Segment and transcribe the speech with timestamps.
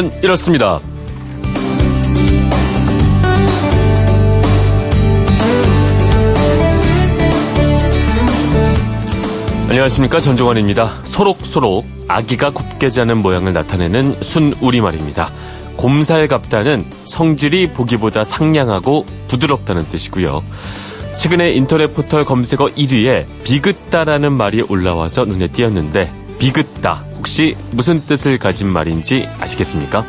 [0.00, 0.80] 그건 이렇습니다.
[9.68, 11.04] 안녕하십니까 전종환입니다.
[11.04, 15.30] 소록소록 아기가 곱게 자는 모양을 나타내는 순 우리말입니다.
[15.76, 20.42] 곰살갑다는 성질이 보기보다 상냥하고 부드럽다는 뜻이고요.
[21.18, 28.72] 최근에 인터넷 포털 검색어 1위에 비긋다라는 말이 올라와서 눈에 띄었는데 비긋다 혹시 무슨 뜻을 가진
[28.72, 30.04] 말인지 아시겠습니까?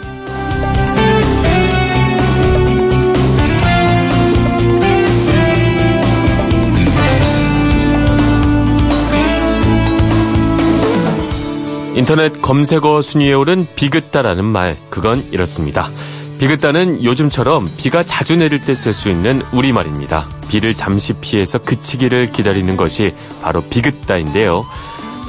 [11.96, 15.90] 인터넷 검색어 순위에 오른 비긋다라는 말, 그건 이렇습니다.
[16.40, 20.26] 비긋다는 요즘처럼 비가 자주 내릴 때 쓸 수 있는 우리말입니다.
[20.50, 24.66] 비를 잠시 피해서 그치기를 기다리는 것이 바로 비긋다인데요.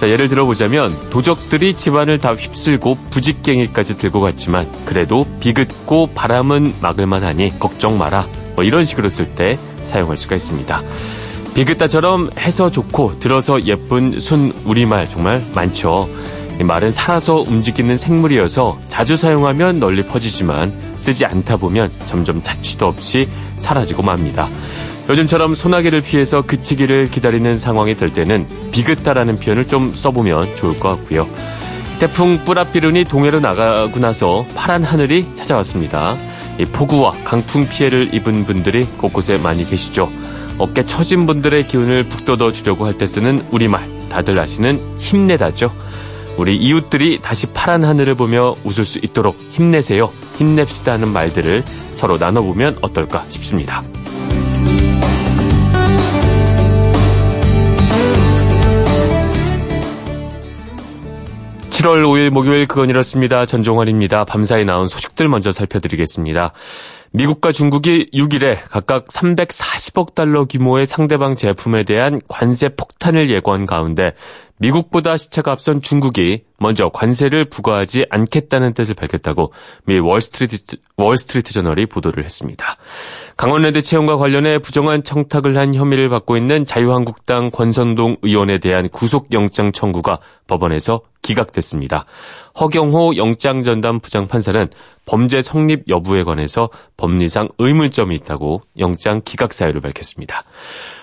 [0.02, 7.56] 자, 예를 들어보자면 도적들이 집안을 다 휩쓸고 부직갱이까지 들고 갔지만 그래도 비긋고 바람은 막을만 하니
[7.60, 8.26] 걱정 마라.
[8.56, 10.82] 뭐 이런 식으로 쓸 때 사용할 수가 있습니다.
[11.54, 16.10] 비긋다처럼 해서 좋고 들어서 예쁜 순 우리말 정말 많죠.
[16.60, 23.28] 이 말은 살아서 움직이는 생물이어서 자주 사용하면 널리 퍼지지만 쓰지 않다 보면 점점 자취도 없이
[23.56, 24.48] 사라지고 맙니다.
[25.12, 31.28] 요즘처럼 소나기를 피해서 그치기를 기다리는 상황이 될 때는 비긋다라는 표현을 좀 써보면 좋을 것 같고요.
[32.00, 36.16] 태풍 뿌라비룬이 동해로 나가고 나서 파란 하늘이 찾아왔습니다.
[36.72, 40.10] 폭우와 강풍 피해를 입은 분들이 곳곳에 많이 계시죠.
[40.56, 45.70] 어깨 처진 분들의 기운을 북돋워 주려고 할 때 쓰는 우리말 다들 아시는 힘내다죠.
[46.38, 50.10] 우리 이웃들이 다시 파란 하늘을 보며 웃을 수 있도록 힘내세요.
[50.38, 53.82] 힘냅시다 하는 말들을 서로 나눠보면 어떨까 싶습니다.
[61.82, 63.44] 7월 5일 목요일 그건 이렇습니다.
[63.44, 64.24] 전종환입니다.
[64.24, 66.52] 밤사이 나온 소식들 먼저 살펴드리겠습니다.
[67.10, 74.14] 미국과 중국이 6일에 각각 340억 달러 규모의 상대방 제품에 대한 관세 폭탄을 예고한 가운데
[74.62, 79.52] 미국보다 시차가 앞선 중국이 먼저 관세를 부과하지 않겠다는 뜻을 밝혔다고
[79.86, 82.76] 미 월스트리트, 월스트리트 저널이 보도를 했습니다.
[83.36, 90.20] 강원랜드 채용과 관련해 부정한 청탁을 한 혐의를 받고 있는 자유한국당 권선동 의원에 대한 구속영장 청구가
[90.46, 92.04] 법원에서 기각됐습니다.
[92.60, 94.68] 허경호 영장전담 부장판사는
[95.06, 100.44] 범죄 성립 여부에 관해서 법리상 의문점이 있다고 영장 기각 사유를 밝혔습니다.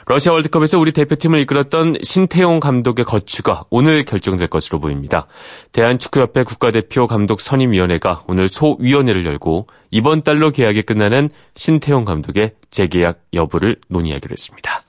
[0.10, 5.28] 러시아 월드컵에서 우리 대표팀을 이끌었던 신태용 감독의 거취가 오늘 결정될 것으로 보입니다.
[5.72, 13.76] 대한축구협회 국가대표 감독 선임위원회가 오늘 소위원회를 열고 이번 달로 계약이 끝나는 신태용 감독의 재계약 여부를
[13.88, 14.82] 논의하기로 했습니다.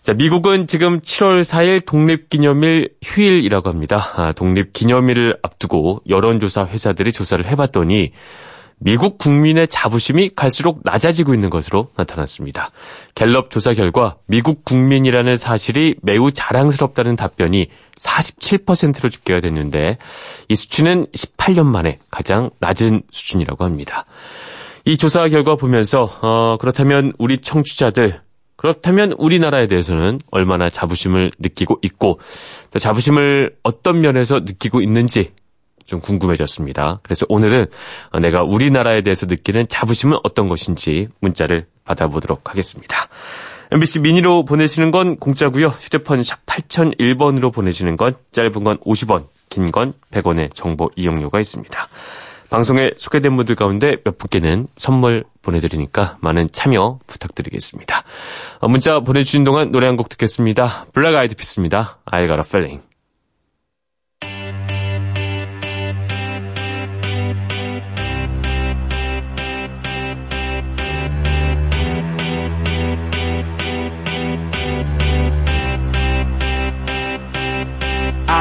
[0.00, 4.12] 자, 미국은 지금 7월 4일 독립기념일 휴일이라고 합니다.
[4.16, 8.12] 아, 독립기념일을 앞두고 여론조사 회사들이 조사를 해봤더니
[8.78, 12.70] 미국 국민의 자부심이 갈수록 낮아지고 있는 것으로 나타났습니다.
[13.14, 19.96] 갤럽 조사 결과 미국 국민이라는 사실이 매우 자랑스럽다는 답변이 47%로 집계가 됐는데
[20.48, 24.04] 이 수치는 18년 만에 가장 낮은 수준이라고 합니다.
[24.84, 28.20] 이 조사 결과 보면서 어, 그렇다면 우리 청취자들
[28.56, 32.20] 그렇다면 우리나라에 대해서는 얼마나 자부심을 느끼고 있고
[32.70, 35.32] 또 자부심을 어떤 면에서 느끼고 있는지
[35.86, 37.00] 좀 궁금해졌습니다.
[37.02, 37.66] 그래서 오늘은
[38.20, 42.96] 내가 우리나라에 대해서 느끼는 자부심은 어떤 것인지 문자를 받아보도록 하겠습니다.
[43.72, 45.68] MBC 미니로 보내시는 건 공짜고요.
[45.68, 51.88] 휴대폰 샵 8001번으로 보내시는 건 짧은 건 50원, 긴 건 100원의 정보 이용료가 있습니다.
[52.48, 58.02] 방송에 소개된 분들 가운데 몇 분께는 선물 보내드리니까 많은 참여 부탁드리겠습니다.
[58.68, 60.86] 문자 보내주신 동안 노래 한 곡 듣겠습니다.
[60.92, 61.98] 블랙 아이드 피스입니다.
[62.04, 62.82] I got a feeling.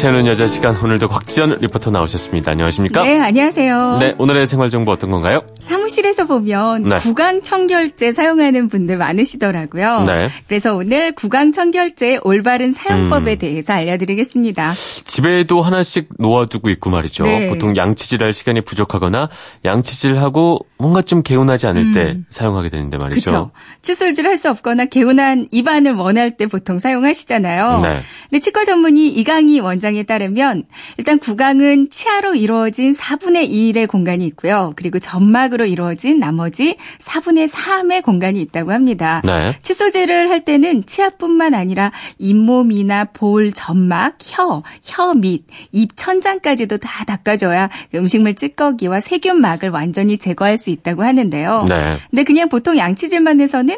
[0.00, 2.52] 채우는 여자 시간 오늘도 곽지연 리포터 나오셨습니다.
[2.52, 3.02] 안녕하십니까?
[3.02, 3.98] 네, 안녕하세요.
[4.00, 5.42] 네, 오늘의 생활 정보 어떤 건가요?
[5.60, 6.96] 사무실 사무실에서 보면 네.
[6.98, 10.04] 구강 청결제 사용하는 분들 많으시더라고요.
[10.06, 10.28] 네.
[10.46, 13.38] 그래서 오늘 구강 청결제의 올바른 사용법에 음.
[13.38, 14.72] 대해서 알려드리겠습니다.
[15.04, 17.24] 집에도 하나씩 놓아두고 있고 말이죠.
[17.24, 17.48] 네.
[17.48, 19.28] 보통 양치질할 시간이 부족하거나
[19.64, 22.26] 양치질하고 뭔가 좀 개운하지 않을 때 음.
[22.30, 23.30] 사용하게 되는데 말이죠.
[23.30, 23.50] 그렇죠.
[23.82, 27.80] 칫솔질 할 수 없거나 개운한 입안을 원할 때 보통 사용하시잖아요.
[27.82, 28.00] 네.
[28.30, 30.64] 근데 치과 전문의 이강희 원장에 따르면
[30.96, 34.72] 일단 구강은 치아로 이루어진 4분의 1의 공간이 있고요.
[34.76, 39.20] 그리고 점막으로 이루어진 나머지 4분의 3의 공간이 있다고 합니다.
[39.26, 39.58] 네.
[39.60, 47.68] 칫솔질을 할 때는 치아뿐만 아니라 잇몸이나 볼, 점막, 혀, 혀 밑, 입 천장까지도 다 닦아줘야
[47.94, 51.66] 음식물 찌꺼기와 세균막을 완전히 제거할 수 있다고 하는데요.
[51.68, 51.96] 네.
[52.10, 53.76] 근데 그냥 보통 양치질만 해서는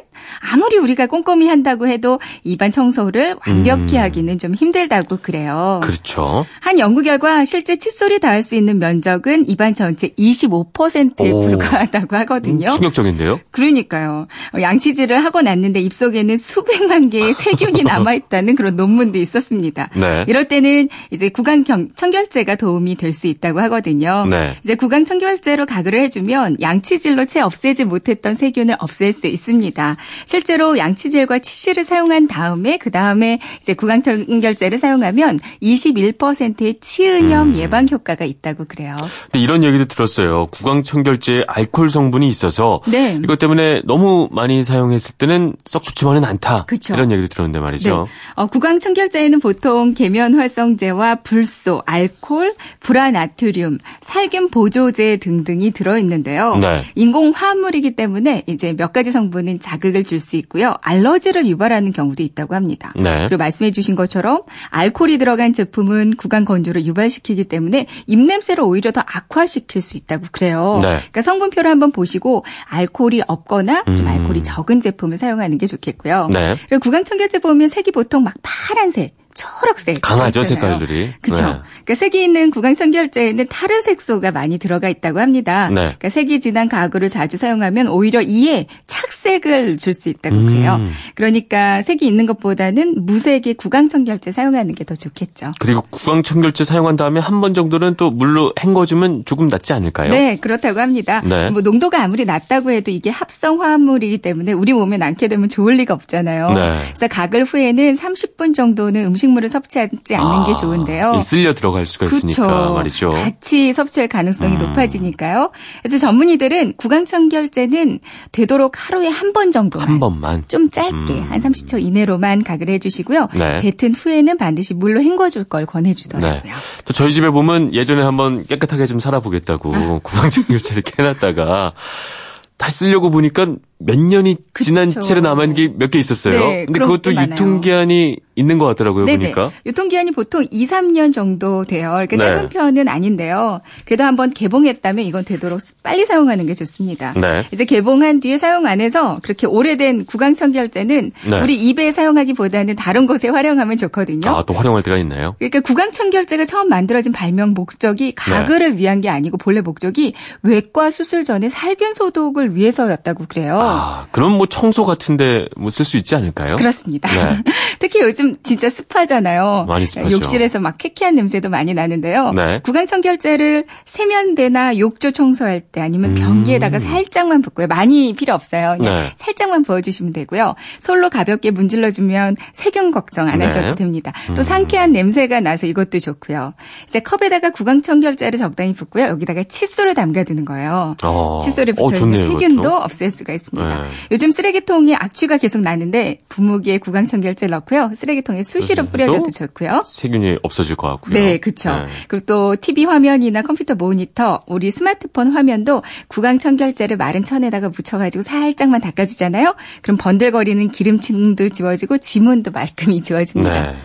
[0.53, 4.03] 아무리 우리가 꼼꼼히 한다고 해도 입안 청소를 완벽히 음.
[4.03, 5.81] 하기는 좀 힘들다고 그래요.
[5.83, 6.44] 그렇죠.
[6.61, 11.41] 한 연구 결과 실제 칫솔이 닿을 수 있는 면적은 입안 전체 25%에 오.
[11.43, 12.67] 불과하다고 하거든요.
[12.69, 13.41] 음, 충격적인데요.
[13.50, 14.27] 그러니까요.
[14.55, 19.89] 어, 양치질을 하고 났는데 입속에는 수백만 개의 세균이 남아 있다는 그런 논문도 있었습니다.
[19.97, 20.25] 네.
[20.29, 24.27] 이럴 때는 이제 구강 경- 청결제가 도움이 될 수 있다고 하거든요.
[24.31, 24.56] 네.
[24.65, 29.96] 이제 구강 청결제로 가글을 해주면 양 치질로 채 없애지 못했던 세균을 없앨 수 있습니다.
[30.26, 37.56] 실제로 양치질과 치실을 사용한 다음에 그 다음에 이제 구강 청결제를 사용하면 21%의 치은염 음.
[37.56, 38.96] 예방 효과가 있다고 그래요.
[39.25, 40.46] 근데 이런 얘기도 들었어요.
[40.46, 43.19] 구강청결제에 알코올 성분이 있어서 네.
[43.23, 46.64] 이것 때문에 너무 많이 사용했을 때는 썩 좋지만은 않다.
[46.67, 46.94] 그쵸.
[46.94, 48.05] 이런 얘기도 들었는데 말이죠.
[48.05, 48.11] 네.
[48.34, 56.56] 어, 구강 청결제에는 보통 계면 활성제와 불소, 알코올, 불화나트륨, 살균 보조제 등등이 들어 있는데요.
[56.56, 56.72] 네.
[56.95, 60.75] 인공 화합물이기 때문에 이제 몇 가지 성분은 자극을 줄 수 있고요.
[60.83, 62.93] 알러지를 유발하는 경우도 있다고 합니다.
[62.95, 63.25] 네.
[63.27, 69.83] 그리고 말씀해 주신 것처럼 알코올이 들어간 제품은 구강 건조를 유발시키기 때문에 입냄새를 오히려 더 악화시킬
[69.83, 70.79] 수 있다고 그래요.
[70.81, 70.89] 네.
[70.97, 74.07] 그러니까 성분표를 한번 보시고 알코올이 없거나 좀 음.
[74.07, 76.29] 알코올이 적은 제품을 사용하는 게 좋겠고요.
[76.33, 76.57] 네.
[76.69, 80.43] 그리고 구강 청결제 보면 색이 보통 막 파란색, 초록색 강하죠.
[80.43, 81.12] 색깔들이.
[81.20, 81.43] 그렇죠.
[81.44, 81.52] 네.
[81.84, 85.69] 그러니까 색이 있는 구강 청결제에는 타르색소가 많이 들어가 있다고 합니다.
[85.69, 85.75] 네.
[85.82, 90.46] 그러니까 색이 진한 가구를 자주 사용하면 오히려 이에 착색을 줄 수 있다고 음.
[90.46, 90.81] 그래요.
[91.14, 95.52] 그러니까 색이 있는 것보다는 무색의 구강 청결제 사용하는 게 더 좋겠죠.
[95.61, 100.08] 그리고 구강청결제 사용한 다음에 한 번 정도는 또 물로 헹궈주면 조금 낫지 않을까요?
[100.11, 101.23] 네, 그렇다고 합니다.
[101.25, 101.50] 네.
[101.50, 105.94] 뭐 농도가 아무리 낮다고 해도 이게 합성 화합물이기 때문에 우리 몸에 남게 되면 좋을 리가
[105.94, 106.50] 없잖아요.
[106.50, 106.75] 네.
[106.94, 111.15] 그래서 가글 후에는 30분 정도는 음식 물을 섭취하지 않는 게 아, 좋은데요.
[111.19, 112.75] 이 쓸려 들어갈 수가 있으니까 그렇죠.
[112.75, 113.11] 말이죠.
[113.11, 114.59] 같이 섭취할 가능성이 음.
[114.59, 115.51] 높아지니까요.
[115.83, 118.01] 그래서 전문의들은 구강청결 때는
[118.33, 120.45] 되도록 하루에 한 번 정도만 한 번만.
[120.47, 121.27] 좀 짧게 음.
[121.31, 123.29] 한 30초 이내로만 가글 해주시고요.
[123.35, 123.61] 네.
[123.61, 126.43] 뱉은 후에는 반드시 물로 헹궈줄 걸 권해주더라고요.
[126.43, 126.51] 네.
[126.85, 130.01] 또 저희 집에 보면 예전에 한번 깨끗하게 좀 살아보겠다고 아.
[130.03, 131.73] 구강청결제를 캐놨다가
[132.59, 133.47] 다시 쓰려고 보니까
[133.84, 135.00] 몇 년이 지난 그쵸.
[135.00, 136.38] 채로 남은 게 몇 개 있었어요.
[136.38, 137.12] 네, 근데 그것도.
[137.14, 139.19] 유통기한이 있는 것 같더라고요, 네네.
[139.32, 139.50] 보니까.
[139.67, 141.90] 유통기한이 보통 2, 3년 정도 돼요.
[141.93, 142.25] 그러니까 네.
[142.25, 143.61] 짧은 편은 아닌데요.
[143.84, 147.12] 그래도 한번 개봉했다면 이건 되도록 빨리 사용하는 게 좋습니다.
[147.20, 147.44] 네.
[147.52, 151.40] 이제 개봉한 뒤에 사용 안 해서 그렇게 오래된 구강청결제는 네.
[151.43, 154.31] 우리 입에 사용하기보다는 다른 곳에 활용하면 좋거든요.
[154.31, 155.34] 아, 또 활용할 때가 있나요?
[155.38, 161.49] 그러니까 구강청결제가 처음 만들어진 발명 목적이 가글을 위한 게 아니고 본래 목적이 외과 수술 전에
[161.50, 163.58] 살균 소독을 위해서였다고 그래요.
[163.58, 163.71] 아,
[164.12, 166.56] 그럼 뭐 청소 같은데 뭐 쓸 수 있지 않을까요?
[166.56, 167.08] 그렇습니다.
[167.10, 167.43] 네.
[167.79, 169.64] 특히 요즘 진짜 습하잖아요.
[169.69, 170.10] 많이 습하죠.
[170.14, 172.32] 욕실에서 막 쾌쾌한 냄새도 많이 나는데요.
[172.32, 172.60] 네.
[172.62, 176.14] 구강 청결제를 세면대나 욕조 청소할 때 아니면 음.
[176.17, 177.67] 변기에다가 살짝만 붓고요.
[177.69, 178.76] 많이 필요 없어요.
[178.79, 179.10] 그냥 네.
[179.17, 180.55] 살짝만 부어주시면 되고요.
[180.81, 183.46] 솔로 가볍게 문질러주면 세균 걱정 안 네.
[183.46, 184.12] 하셔도 됩니다.
[184.29, 184.43] 또 음.
[184.43, 186.55] 상쾌한 냄새가 나서 이것도 좋고요.
[186.86, 189.05] 이제 컵에다가 구강 청결제를 적당히 붓고요.
[189.06, 190.96] 여기다가 칫솔을 담가두는 거예요.
[191.02, 191.41] 어.
[191.43, 192.70] 칫솔에 어, 붙어 있는 세균도.
[192.72, 193.62] 없앨 수가 있습니다.
[193.67, 193.75] 네.
[194.11, 197.93] 요즘 쓰레기통에 악취가 계속 나는데 부무기에 구강청결제 넣고요.
[197.95, 199.85] 쓰레기통에 수시로 또 뿌려줘도 좋고요.
[199.87, 201.15] 세균이 없어질 것 같고요.
[201.15, 201.71] 네, 그렇죠.
[201.71, 201.87] 네.
[202.09, 209.55] 그리고 또 TV 화면이나 컴퓨터 모니터, 우리 스마트폰 화면도 구강청결제를 마른 천에다가 묻혀가지고 살짝만 닦아주잖아요.
[209.83, 213.73] 그럼 번들거리는 기름층도 지워지고 지문도 말끔히 지워집니다.
[213.73, 213.77] 네.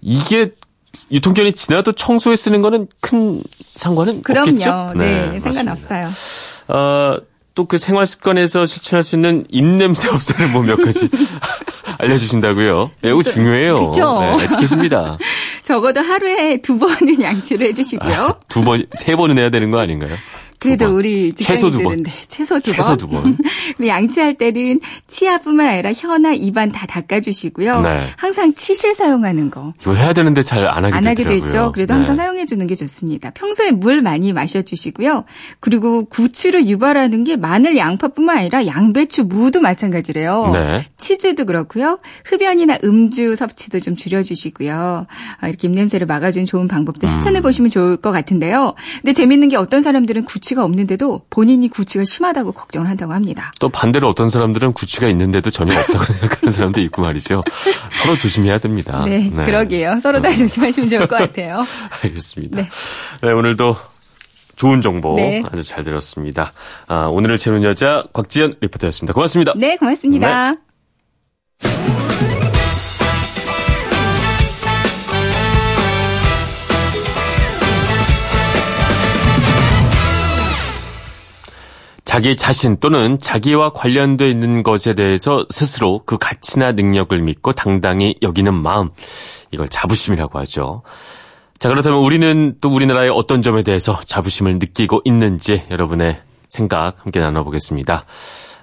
[0.00, 0.52] 이게
[1.10, 3.40] 유통기한이 지나도 청소에 쓰는 거는 큰
[3.74, 4.50] 상관은 그럼요.
[4.50, 4.92] 없겠죠?
[4.96, 5.52] 네, 맞습니다.
[5.52, 6.08] 상관없어요.
[6.68, 7.16] 어,
[7.56, 11.08] 또 그 생활 습관에서 실천할 수 있는 입냄새 없애는 뭐 몇 가지
[11.98, 12.90] 알려주신다고요?
[13.02, 13.76] 네, 이거 중요해요.
[13.76, 14.20] 그쵸?
[14.20, 15.18] 네, 에티켓입니다.
[15.64, 18.38] 적어도 하루에 두 번은 양치를 해주시고요.
[18.48, 20.16] 두 번, 세 번은 해야 되는 거 아닌가요?
[20.58, 20.94] 그래도 번.
[20.96, 21.98] 우리 최소 두 번.
[21.98, 22.96] 직장인들은 네, 최소 두 최소 번.
[22.98, 23.36] 두 번.
[23.76, 27.80] 그리고 양치할 때는 치아뿐만 아니라 혀나 입안 다 닦아주시고요.
[27.82, 28.02] 네.
[28.16, 29.72] 항상 치실 사용하는 거.
[29.82, 31.46] 이거 해야 되는데 잘 안 하게 안 하게 되더라고요.
[31.46, 31.72] 되죠.
[31.72, 31.98] 그래도 네.
[31.98, 33.30] 항상 사용해 주는 게 좋습니다.
[33.30, 35.24] 평소에 물 많이 마셔주시고요.
[35.60, 40.50] 그리고 구취를 유발하는 게 마늘, 양파뿐만 아니라 양배추, 무도 마찬가지래요.
[40.52, 40.86] 네.
[40.96, 41.98] 치즈도 그렇고요.
[42.24, 45.06] 흡연이나 음주 섭취도 좀 줄여주시고요.
[45.40, 48.74] 아, 이렇게 입냄새를 막아주는 좋은 방법도 실천해 보시면 좋을 것 같은데요.
[49.02, 53.52] 근데 재밌는 게 어떤 사람들은 구취 가 없는데도 본인이 구취가 심하다고 걱정을 한다고 합니다.
[53.58, 57.42] 또 반대로 어떤 사람들은 구취가 있는데도 전혀 없다고 생각하는 사람도 있고 말이죠.
[58.02, 59.04] 서로 조심해야 됩니다.
[59.04, 60.00] 네, 그러게요.
[60.02, 61.66] 서로 다 조심하시면 좋을 것 같아요.
[62.02, 62.56] 알겠습니다.
[62.56, 62.68] 네.
[63.22, 63.76] 네, 오늘도
[64.56, 65.42] 좋은 정보 네.
[65.50, 66.52] 아주 잘 들었습니다.
[66.86, 69.12] 아, 오늘을 채우는 여자 곽지연 리포터였습니다.
[69.12, 69.52] 고맙습니다.
[69.56, 70.52] 네, 고맙습니다.
[82.16, 88.54] 자기 자신 또는 자기와 관련돼 있는 것에 대해서 스스로 그 가치나 능력을 믿고 당당히 여기는
[88.54, 88.88] 마음.
[89.50, 90.80] 이걸 자부심이라고 하죠.
[91.58, 96.18] 자, 그렇다면 우리는 또 우리나라의 어떤 점에 대해서 자부심을 느끼고 있는지 여러분의
[96.48, 98.06] 생각 함께 나눠보겠습니다.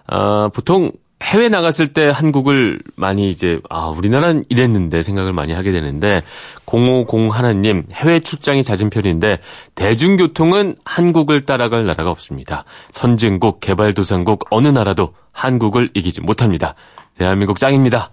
[0.07, 0.91] 아, 보통
[1.23, 6.21] 해외 나갔을 때 한국을 많이 이제, 아, 우리나라는 이랬는데 생각을 많이 하게 되는데,
[6.65, 9.39] 050 하나님, 해외 출장이 잦은 편인데,
[9.75, 12.65] 대중교통은 한국을 따라갈 나라가 없습니다.
[12.91, 16.75] 선진국, 개발도상국, 어느 나라도 한국을 이기지 못합니다.
[17.17, 18.11] 대한민국 짱입니다.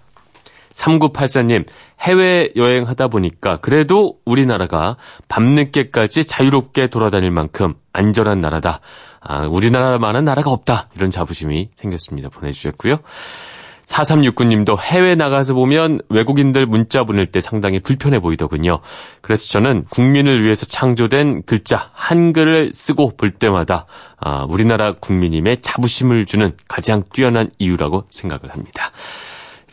[0.73, 1.65] 3984님,
[1.99, 4.95] 해외여행 하다 보니까 그래도 우리나라가
[5.27, 8.79] 밤늦게까지 자유롭게 돌아다닐 만큼 안전한 나라다.
[9.21, 10.89] 아, 우리나라만한 나라가 없다.
[10.95, 12.29] 이런 자부심이 생겼습니다.
[12.29, 12.97] 보내주셨고요.
[13.85, 18.79] 4369님도 해외 나가서 보면 외국인들 문자 보낼 때 상당히 불편해 보이더군요.
[19.21, 23.85] 그래서 저는 국민을 위해서 창조된 글자 한글을 쓰고 볼 때마다
[24.17, 28.91] 아, 우리나라 국민임의 자부심을 주는 가장 뛰어난 이유라고 생각을 합니다.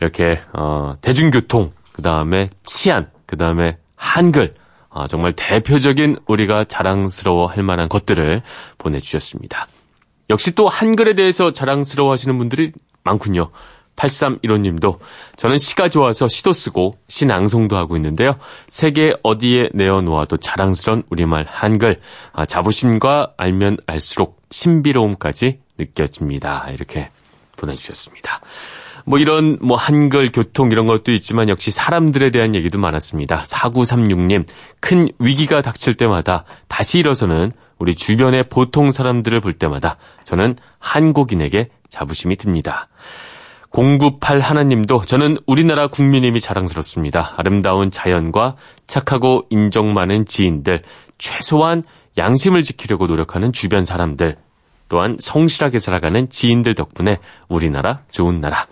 [0.01, 4.55] 이렇게 어, 대중교통, 그 다음에 치안, 그 다음에 한글,
[4.89, 8.41] 아, 정말 대표적인 우리가 자랑스러워 할 만한 것들을
[8.77, 9.67] 보내주셨습니다.
[10.29, 12.71] 역시 또 한글에 대해서 자랑스러워 하시는 분들이
[13.03, 13.51] 많군요.
[13.95, 14.97] 8315님도
[15.35, 18.37] 저는 시가 좋아서 시도 쓰고 시낭송도 하고 있는데요.
[18.67, 21.99] 세계 어디에 내어놓아도 자랑스러운 우리말 한글
[22.31, 26.69] 아, 자부심과 알면 알수록 신비로움까지 느껴집니다.
[26.71, 27.09] 이렇게
[27.57, 28.41] 보내주셨습니다.
[29.09, 33.41] 뭐 이런 뭐 한글 교통 이런 것도 있지만 역시 사람들에 대한 얘기도 많았습니다.
[33.41, 34.45] 4936님
[34.79, 42.35] 큰 위기가 닥칠 때마다 다시 일어서는 우리 주변의 보통 사람들을 볼 때마다 저는 한국인에게 자부심이
[42.35, 42.87] 듭니다.
[43.71, 47.33] 098 하나님도 저는 우리나라 국민임이 자랑스럽습니다.
[47.35, 50.83] 아름다운 자연과 착하고 인정 많은 지인들,
[51.17, 51.81] 최소한
[52.15, 54.37] 양심을 지키려고 노력하는 주변 사람들,
[54.87, 58.67] 또한 성실하게 살아가는 지인들 덕분에 우리나라 좋은 나라.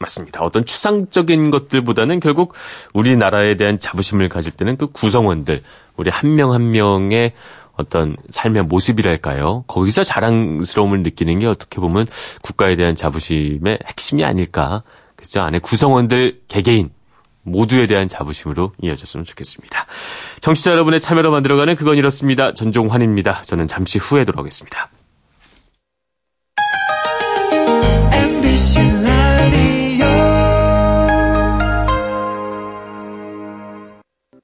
[0.00, 0.42] 맞습니다.
[0.42, 2.54] 어떤 추상적인 것들보다는 결국
[2.92, 5.62] 우리나라에 대한 자부심을 가질 때는 그 구성원들,
[5.96, 7.32] 우리 한 명 한 명의
[7.76, 9.64] 어떤 삶의 모습이랄까요?
[9.68, 12.06] 거기서 자랑스러움을 느끼는 게 어떻게 보면
[12.42, 14.82] 국가에 대한 자부심의 핵심이 아닐까.
[15.16, 15.42] 그죠?
[15.42, 16.90] 안에 구성원들 개개인
[17.42, 19.86] 모두에 대한 자부심으로 이어졌으면 좋겠습니다.
[20.40, 22.52] 청취자 여러분의 참여로 만들어가는 그건 이렇습니다.
[22.52, 23.42] 전종환입니다.
[23.42, 24.90] 저는 잠시 후에 돌아오겠습니다.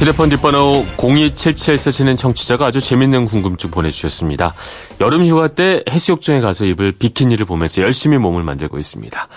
[0.00, 4.54] 휴대폰 뒷번호 0277 쓰시는 청취자가 아주 재밌는 궁금증 보내주셨습니다.
[4.98, 9.28] 여름 휴가 때 해수욕장에 가서 입을 비키니를 보면서 열심히 몸을 만들고 있습니다.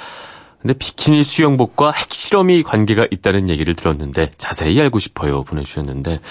[0.62, 6.22] 근데 비키니 수영복과 핵실험이 관계가 있다는 얘기를 들었는데 자세히 알고 싶어요 보내주셨는데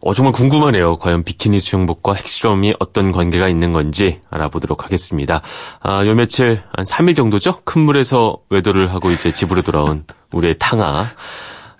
[0.00, 0.98] 어, 정말 궁금하네요.
[0.98, 5.42] 과연 비키니 수영복과 핵실험이 어떤 관계가 있는 건지 알아보도록 하겠습니다.
[5.78, 7.60] 아, 요 며칠 한 3일 정도죠?
[7.62, 11.06] 큰 물에서 외도를 하고 이제 집으로 돌아온 우리의 탕아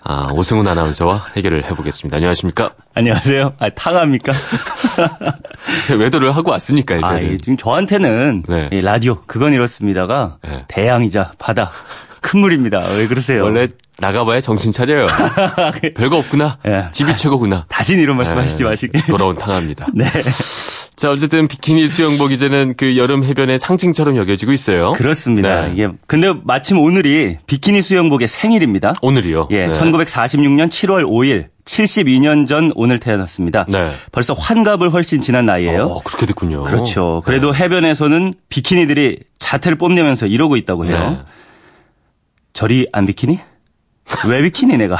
[0.03, 2.17] 아, 오승훈 아나운서와 해결을 해보겠습니다.
[2.17, 2.71] 안녕하십니까?
[2.95, 3.53] 안녕하세요.
[3.59, 4.31] 아, 탕합니까?
[5.97, 7.15] 외도를 하고 왔으니까 일단은.
[7.17, 8.69] 아, 예, 지금 저한테는 네.
[8.71, 10.65] 이 라디오 그건 이렇습니다가 네.
[10.67, 11.71] 대양이자 바다
[12.19, 12.79] 큰 물입니다.
[12.97, 13.43] 왜 그러세요?
[13.43, 13.67] 원래
[13.99, 15.05] 나가봐야 정신 차려요.
[15.95, 16.57] 별거 없구나.
[16.67, 16.87] 예.
[16.91, 17.65] 집이 최고구나.
[17.67, 19.01] 다신 이런 말씀 하시지 네, 마시길.
[19.07, 19.87] 돌아온 탕합니다.
[19.93, 20.05] 네.
[20.95, 24.91] 자, 어쨌든 비키니 수영복 이제는 그 여름 해변의 상징처럼 여겨지고 있어요.
[24.91, 25.65] 그렇습니다.
[25.65, 25.71] 네.
[25.73, 28.93] 이게 근데 마침 오늘이 비키니 수영복의 생일입니다.
[29.01, 29.47] 오늘이요.
[29.51, 29.73] 예, 네.
[29.73, 33.65] 1946년 7월 5일 72년 전 오늘 태어났습니다.
[33.67, 33.89] 네.
[34.11, 35.85] 벌써 환갑을 훨씬 지난 나이예요.
[35.85, 36.63] 어, 그렇게 됐군요.
[36.63, 37.21] 그렇죠.
[37.25, 40.97] 그래도 해변에서는 비키니들이 자태를 뽐내면서 이러고 있다고 해요.
[40.99, 41.19] 네.
[42.53, 43.39] 저리 안 비키니?
[44.27, 44.97] 왜 비키니 내가?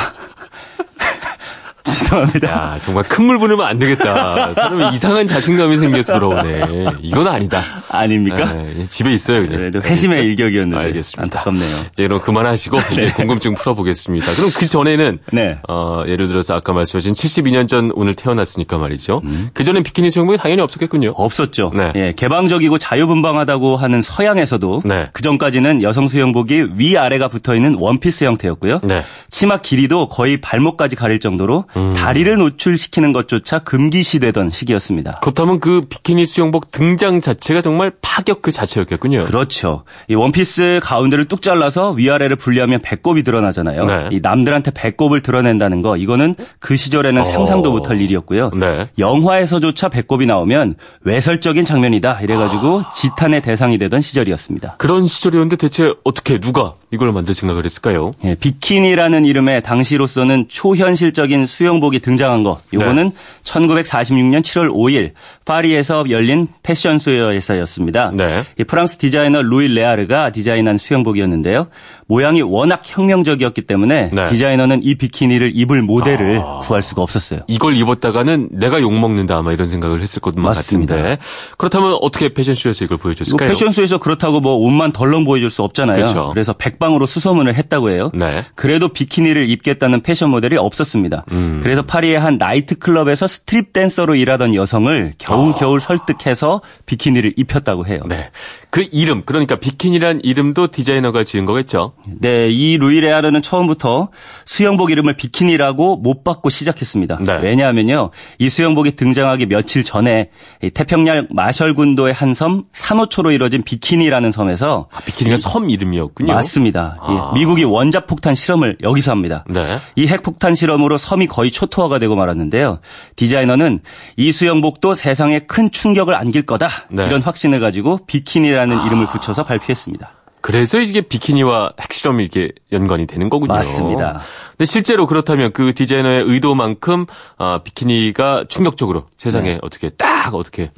[2.12, 2.50] 죄송합니다.
[2.52, 4.54] 야, 정말 큰 물 부으면 안 되겠다.
[4.54, 6.86] 사람이 이상한 자신감이 생겨서 그러네.
[7.02, 7.62] 이건 아니다.
[7.88, 8.52] 아닙니까?
[8.54, 9.58] 네, 집에 있어요, 그냥.
[9.58, 10.30] 그래도 회심의 알겠죠?
[10.44, 11.24] 일격이었는데 알겠습니다.
[11.40, 11.86] 안타깝네요.
[11.92, 14.34] 이제 그럼 그만하시고 이제 궁금증 풀어보겠습니다.
[14.34, 15.60] 그럼 그 전에는 네.
[15.70, 19.22] 어, 예를 들어서 아까 말씀하신 72년 전 오늘 태어났으니까 말이죠.
[19.24, 19.50] 음.
[19.54, 21.12] 그 전엔 비키니 수영복이 당연히 없었겠군요.
[21.16, 21.72] 없었죠.
[21.76, 21.92] 네.
[21.96, 25.10] 예, 개방적이고 자유분방하다고 하는 서양에서도 네.
[25.14, 28.80] 그 전까지는 여성 수영복이 위 아래가 붙어 있는 원피스 형태였고요.
[28.84, 29.02] 네.
[29.30, 31.94] 치마 길이도 거의 발목까지 가릴 정도로 음.
[32.02, 35.20] 다리를 노출시키는 것조차 금기시되던 시기였습니다.
[35.22, 39.26] 그렇다면 그 비키니 수영복 등장 자체가 정말 파격 그 자체였겠군요.
[39.26, 39.84] 그렇죠.
[40.08, 43.86] 이 원피스 가운데를 뚝 잘라서 위아래를 분리하면 배꼽이 드러나잖아요.
[43.86, 44.10] 네.
[44.12, 47.24] 이 남들한테 배꼽을 드러낸다는 거 이거는 그 시절에는 어.
[47.24, 48.50] 상상도 못할 일이었고요.
[48.56, 48.90] 네.
[48.98, 54.78] 영화에서조차 배꼽이 나오면 외설적인 장면이다 이래가지고 지탄의 대상이 되던 시절이었습니다.
[54.80, 58.12] 그런 시절이었는데 대체 어떻게 누가 이걸 만들 생각을 했을까요?
[58.26, 62.60] 예, 비키니라는 이름의 당시로서는 초현실적인 수영복 이 등장한 거.
[62.74, 63.12] 요거는
[63.44, 65.12] 1946년 7월 5일
[65.46, 68.12] 파리에서 열린 패션쇼에서였습니다.
[68.14, 68.44] 네.
[68.60, 71.68] 이 프랑스 디자이너 루이 레아르가 디자인한 수영복이었는데요.
[72.08, 74.30] 모양이 워낙 혁명적이었기 때문에 네.
[74.30, 76.60] 디자이너는 이 비키니를 입을 모델을 아.
[76.62, 77.42] 구할 수가 없었어요.
[77.48, 80.96] 이걸 입었다가는 내가 욕 먹는다 아마 이런 생각을 했을 것만 맞습니다.
[80.96, 81.18] 같은데
[81.58, 83.50] 그렇다면 어떻게 패션쇼에서 이걸 보여줬을까요?
[83.50, 85.98] 패션쇼에서 그렇다고 뭐 옷만 덜렁 보여줄 수 없잖아요.
[85.98, 86.34] 그렇죠.
[86.36, 88.12] 그래서 백방으로 수소문을 했다고 해요.
[88.14, 88.44] 네.
[88.56, 91.26] 그래도 비키니를 입겠다는 패션 모델이 없었습니다.
[91.32, 91.60] 음.
[91.64, 98.00] 그래서 파리의 한 나이트 클럽에서 스트립 댄서로 일하던 여성을 겨우겨우 설득해서 비키니를 입혔다고 해요.
[98.04, 98.08] 아.
[98.08, 98.32] 네.
[98.70, 101.94] 그 이름 그러니까 비키니란 이름도 디자이너가 지은 거겠죠.
[102.06, 104.10] 네, 이 루이 레아르는 처음부터
[104.46, 107.20] 수영복 이름을 비키니라고 못 받고 시작했습니다.
[107.22, 107.40] 네.
[107.42, 110.30] 왜냐하면요, 이 수영복이 등장하기 며칠 전에
[110.64, 116.34] 이 태평양 마셜 군도의 한 섬 산호초로 이뤄진 비키니라는 섬에서 아, 비키니가 섬 이름이었군요.
[116.34, 116.98] 맞습니다.
[117.10, 117.32] 예, 아.
[117.34, 119.44] 미국이 원자 폭탄 실험을 여기서 합니다.
[119.50, 119.78] 네.
[119.96, 122.80] 이 핵폭탄 실험으로 섬이 거의 초 토화가 되고 말았는데요.
[123.16, 123.80] 디자이너는
[124.18, 126.68] 이 수영복도 세상에 큰 충격을 안길 거다.
[126.92, 127.08] 네.
[127.08, 130.12] 이런 확신을 가지고 비키니라는 이름을 붙여서 발표했습니다.
[130.42, 133.54] 그래서 이게 비키니와 핵실험이 이렇게 연관이 되는 거군요.
[133.54, 134.22] 맞습니다.
[134.52, 137.06] 근데 실제로 그렇다면 그 디자이너의 의도만큼
[137.38, 140.72] 아, 비키니가 충격적으로 세상에 어떻게 딱 어떻게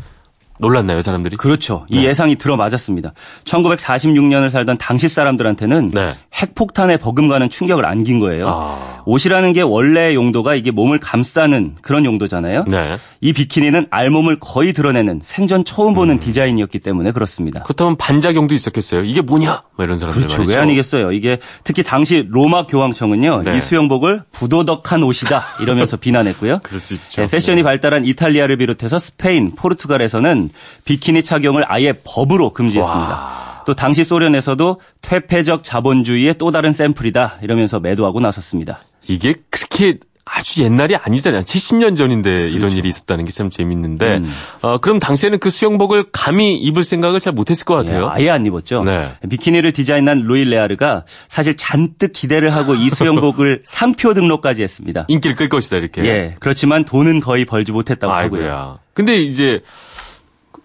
[0.60, 1.36] 놀랐나요, 사람들이?
[1.38, 1.86] 그렇죠.
[1.90, 1.98] 네.
[2.02, 3.14] 이 예상이 들어맞았습니다.
[3.46, 6.16] 1946년을 살던 당시 사람들한테는 네.
[6.34, 8.48] 핵폭탄의 버금가는 충격을 안긴 거예요.
[8.48, 9.04] 아.
[9.06, 12.66] 옷이라는 게 원래 용도가 이게 몸을 감싸는 그런 용도잖아요.
[12.68, 12.98] 네.
[13.22, 15.96] 이 비키니는 알몸을 거의 드러내는 생전 처음 음.
[15.96, 17.64] 보는 디자인이었기 때문에 그렇습니다.
[17.64, 19.02] 그렇다면 반작용도 있었겠어요.
[19.02, 19.64] 이게 뭐냐?
[19.76, 20.38] 뭐 이런 사람들 그렇죠.
[20.40, 20.54] 말이죠.
[20.54, 21.12] 왜 아니겠어요.
[21.12, 23.44] 이게 특히 당시 로마 교황청은요.
[23.44, 23.58] 네.
[23.58, 26.60] 이 수영복을 부도덕한 옷이다 이러면서 비난했고요.
[26.64, 27.22] 그럴 수 있죠.
[27.24, 30.43] 네, 패션이 발달한 이탈리아를 비롯해서 스페인, 포르투갈에서는
[30.86, 33.64] 비키니 착용을 아예 법으로 금지했습니다.
[33.66, 38.80] 또 당시 소련에서도 퇴폐적 자본주의의 또 다른 샘플이다 이러면서 매도하고 나섰습니다.
[39.08, 41.42] 이게 그렇게 아주 옛날이 아니잖아요.
[41.42, 44.24] 70년 전인데 이런 일이 있었다는 게 참 재밌는데, 그렇죠.
[44.26, 44.32] 음.
[44.62, 48.04] 어, 그럼 당시에는 그 수영복을 감히 입을 생각을 잘 못했을 것 같아요.
[48.06, 48.84] 예, 아예 안 입었죠.
[48.86, 49.10] 네.
[49.30, 55.06] 비키니를 디자인한 루이 레아르가 사실 잔뜩 기대를 하고 이 수영복을 상표 등록까지 했습니다.
[55.10, 56.06] 인기를 끌 것이다 이렇게.
[56.06, 58.42] 예, 그렇지만 돈은 거의 벌지 못했다고 하고요.
[58.44, 58.78] 아이고야.
[58.94, 59.62] 근데 이제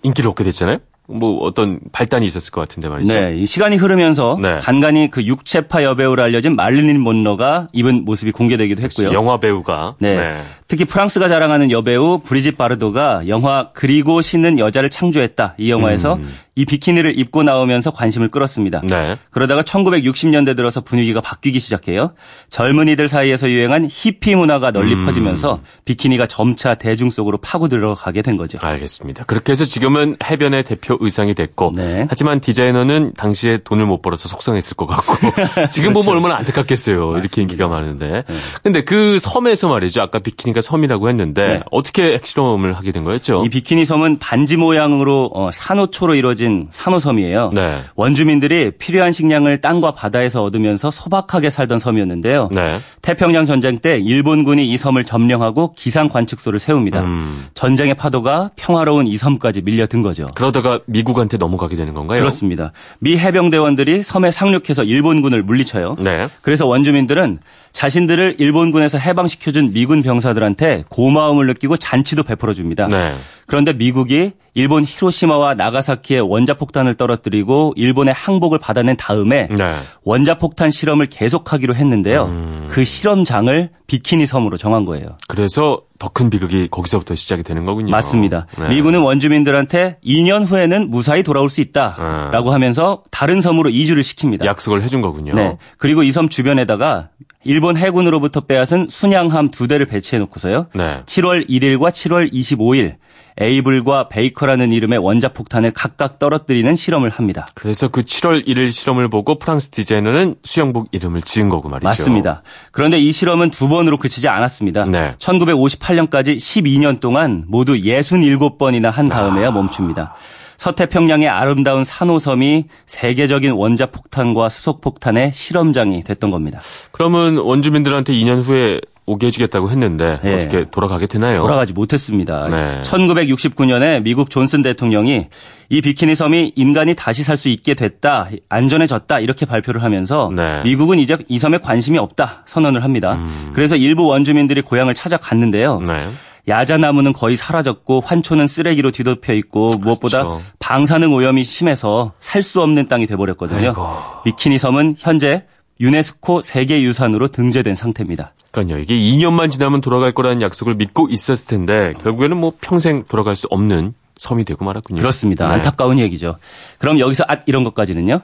[0.03, 0.79] 인기를 얻게 됐잖아요.
[1.11, 3.13] 뭐 어떤 발단이 있었을 것 같은데 말이죠.
[3.13, 4.59] 네, 이 시간이 흐르면서 네.
[4.59, 9.13] 간간히 그 육체파 여배우로 알려진 말릴린 몬로가 입은 모습이 공개되기도 했고요.
[9.13, 9.97] 영화 배우가.
[10.01, 10.35] 네.
[10.69, 15.55] 특히 프랑스가 자랑하는 여배우 브리짓 바르도가 영화 그리고 신은 여자를 창조했다.
[15.57, 16.31] 이 영화에서 음.
[16.59, 18.83] 이 비키니를 입고 나오면서 관심을 끌었습니다.
[18.83, 19.15] 네.
[19.31, 22.15] 그러다가 1960년대 들어서 분위기가 바뀌기 시작해요.
[22.51, 25.07] 젊은이들 사이에서 유행한 히피 문화가 널리 음.
[25.07, 28.59] 퍼지면서 비키니가 점차 대중 속으로 파고 들어가게 된 거죠.
[28.61, 29.23] 알겠습니다.
[29.25, 32.09] 그렇게 해서 지금은 해변의 대표 의상이 됐고, 네.
[32.11, 35.15] 하지만 디자이너는 당시에 돈을 못 벌어서 속상했을 것 같고,
[35.71, 36.07] 지금 그렇죠.
[36.07, 37.19] 보면 얼마나 안타깝겠어요.
[37.19, 38.25] 이렇게 인기가 많은데.
[38.65, 40.03] 근데 그 섬에서 말이죠.
[40.03, 41.61] 아까 비키니가 섬이라고 했는데, 네.
[41.71, 43.45] 어떻게 핵실험을 하게 된 거였죠?
[43.45, 47.51] 이 비키니 섬은 반지 모양으로 어, 산호초로 이루어진 산호섬이에요.
[47.55, 47.79] 네.
[47.95, 52.51] 원주민들이 필요한 식량을 땅과 바다에서 얻으면서 소박하게 살던 섬이었는데요.
[52.53, 52.79] 네.
[53.03, 57.03] 태평양 전쟁 때 일본군이 이 섬을 점령하고 기상 관측소를 세웁니다.
[57.03, 57.47] 음.
[57.55, 60.27] 전쟁의 파도가 평화로운 이 섬까지 밀려든 거죠.
[60.35, 62.21] 그러다가 미국한테 넘어가게 되는 건가요?
[62.21, 62.73] 그렇습니다.
[62.99, 65.97] 미 해병대원들이 섬에 상륙해서 일본군을 물리쳐요.
[66.01, 66.29] 네.
[66.43, 67.39] 그래서 원주민들은
[67.79, 72.89] 자신들을 일본군에서 해방시켜준 미군 병사들한테 고마움을 느끼고 잔치도 베풀어 줍니다.
[72.89, 73.15] 네.
[73.47, 79.77] 그런데 미국이 일본 히로시마와 나가사키에 원자폭탄을 떨어뜨리고 일본의 항복을 받아낸 다음에 네.
[80.03, 82.25] 원자폭탄 실험을 계속하기로 했는데요.
[82.25, 82.67] 음.
[82.69, 85.17] 그 실험장을 비키니 섬으로 정한 거예요.
[85.29, 87.93] 그래서 더 큰 비극이 거기서부터 시작이 되는 거군요.
[87.93, 88.47] 맞습니다.
[88.59, 88.69] 네.
[88.71, 94.45] 미군은 원주민들한테 2년 후에는 무사히 돌아올 수 있다라고 하면서 다른 섬으로 이주를 시킵니다.
[94.45, 95.35] 약속을 해준 거군요.
[95.35, 95.59] 네.
[95.79, 97.11] 그리고 이 섬 주변에다가
[97.45, 100.67] 일본 해군으로부터 빼앗은 순양함 두 대를 배치해 놓고서요.
[100.75, 101.03] 네.
[101.07, 102.97] 7월 1일과 7월 25일
[103.41, 107.47] 에이블과 베이커라는 이름의 원자폭탄을 각각 떨어뜨리는 실험을 합니다.
[107.55, 111.89] 그래서 그 7월 1일 실험을 보고 프랑스 디자이너는 수영복 이름을 지은 거고 말이죠.
[111.89, 112.43] 맞습니다.
[112.73, 114.87] 그런데 이 실험은 두 번으로 그치지 않았습니다.
[114.87, 115.15] 네.
[115.19, 119.15] 1958년까지 12년 동안 모두 67번이나 한 아.
[119.15, 120.15] 다음에야 멈춥니다.
[120.59, 126.61] 서태평양의 아름다운 산호섬이 세계적인 원자 폭탄과 수소 폭탄의 실험장이 됐던 겁니다.
[126.91, 130.37] 그러면 원주민들한테 2년 후에 오게 해주겠다고 했는데 네.
[130.37, 131.41] 어떻게 돌아가게 되나요?
[131.41, 132.49] 돌아가지 못했습니다.
[132.49, 132.83] 네.
[132.83, 135.27] 1969년에 미국 존슨 대통령이
[135.71, 140.61] 이 비키니 섬이 인간이 다시 살 수 있게 됐다, 안전해졌다 이렇게 발표를 하면서 네.
[140.65, 143.19] 미국은 이제 이 섬에 관심이 없다 선언을 합니다.
[143.53, 145.79] 그래서 일부 원주민들이 고향을 찾아갔는데요.
[145.79, 145.85] 음.
[145.85, 146.09] 네.
[146.49, 150.43] 야자나무는 거의 사라졌고 환초는 쓰레기로 뒤덮여 있고 무엇보다 그렇죠.
[150.59, 153.69] 방사능 오염이 심해서 살 수 없는 땅이 돼버렸거든요.
[153.69, 153.87] 아이고.
[154.25, 155.45] 비키니 섬은 현재
[155.81, 158.33] 유네스코 세계유산으로 등재된 상태입니다.
[158.51, 158.81] 그러니까요.
[158.83, 163.95] 이게 2년만 지나면 돌아갈 거라는 약속을 믿고 있었을 텐데 결국에는 뭐 평생 돌아갈 수 없는
[164.17, 165.01] 섬이 되고 말았군요.
[165.01, 165.47] 그렇습니다.
[165.49, 165.55] 네.
[165.55, 166.37] 안타까운 얘기죠.
[166.79, 168.21] 그럼 여기서 앗 이런 것까지는요.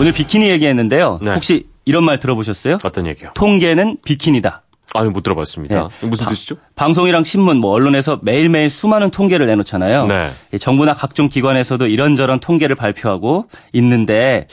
[0.00, 1.20] 오늘 비키니 얘기했는데요.
[1.22, 1.34] 네.
[1.34, 2.78] 혹시 이런 말 들어보셨어요?
[2.82, 3.30] 어떤 얘기요?
[3.34, 4.62] 통계는 비키니다.
[4.94, 5.88] 아유 못 들어봤습니다.
[5.88, 6.06] 네.
[6.06, 6.56] 무슨 바- 뜻이죠?
[6.74, 10.06] 방송이랑 신문, 뭐 언론에서 매일매일 수많은 통계를 내놓잖아요.
[10.06, 10.30] 네.
[10.52, 14.46] 이 정부나 각종 기관에서도 이런저런 통계를 발표하고 있는데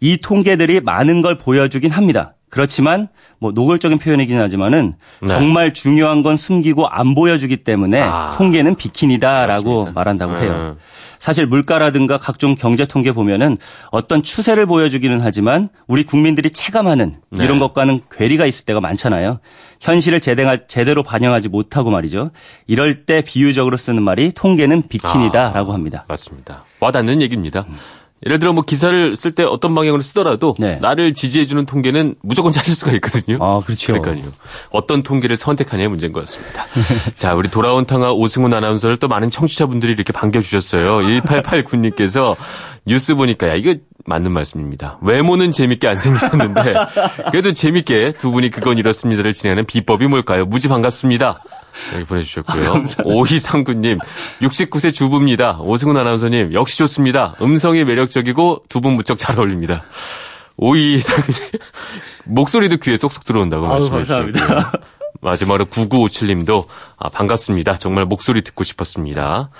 [0.00, 2.34] 이 통계들이 많은 걸 보여주긴 합니다.
[2.50, 5.28] 그렇지만 뭐 노골적인 표현이긴 하지만은 네.
[5.28, 8.32] 정말 중요한 건 숨기고 안 보여주기 때문에 아.
[8.36, 9.92] 통계는 비키니다라고 맞습니다.
[10.00, 10.40] 말한다고 네.
[10.40, 10.76] 해요.
[11.20, 13.56] 사실 물가라든가 각종 경제 통계 보면은
[13.92, 17.44] 어떤 추세를 보여주기는 하지만 우리 국민들이 체감하는 네.
[17.44, 19.38] 이런 것과는 괴리가 있을 때가 많잖아요.
[19.80, 22.30] 현실을 제대로, 반영하지 못하고 말이죠.
[22.66, 26.04] 이럴 때 비유적으로 쓰는 말이 통계는 비키니다라고 아, 합니다.
[26.06, 26.64] 맞습니다.
[26.80, 27.66] 와닿는 얘기입니다.
[28.26, 30.78] 예를 들어 뭐 기사를 쓸 때 어떤 방향으로 쓰더라도 네.
[30.80, 33.38] 나를 지지해주는 통계는 무조건 찾을 수가 있거든요.
[33.40, 33.98] 아, 그렇죠.
[33.98, 34.30] 그러니까요.
[34.70, 36.66] 어떤 통계를 선택하냐의 문제인 것 같습니다.
[37.16, 40.98] 자, 우리 돌아온 탕아 오승훈 아나운서를 또 많은 청취자분들이 이렇게 반겨주셨어요.
[40.98, 42.36] 1889님께서
[42.84, 44.98] 뉴스 보니까 야, 이거 맞는 말씀입니다.
[45.02, 46.74] 외모는 재밌게 안 생기셨는데
[47.30, 50.44] 그래도 재밌게 두 분이 그건 이렇습니다를 진행하는 비법이 뭘까요?
[50.44, 51.42] 무지 반갑습니다.
[51.94, 52.82] 여기 보내주셨고요.
[53.04, 53.98] 오희상구님,
[54.42, 55.58] 69세 주부입니다.
[55.60, 57.34] 오승훈 아나운서님, 역시 좋습니다.
[57.42, 59.84] 음성이 매력적이고 두 분 무척 잘 어울립니다.
[60.56, 61.40] 오희상구님,
[62.26, 64.04] 목소리도 귀에 쏙쏙 들어온다고 말씀해.
[64.04, 64.70] 주셨고요.
[65.22, 66.66] 마지막으로 9957님도
[66.98, 67.76] 아, 반갑습니다.
[67.76, 69.50] 정말 목소리 듣고 싶었습니다.